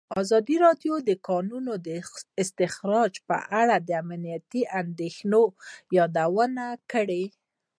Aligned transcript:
ازادي 0.21 0.55
راډیو 0.65 0.93
د 1.01 1.05
د 1.09 1.11
کانونو 1.27 1.71
استخراج 2.43 3.13
په 3.27 3.37
اړه 3.61 3.75
د 3.87 3.89
امنیتي 4.03 4.61
اندېښنو 4.81 5.43
یادونه 5.97 6.65
کړې. 6.91 7.23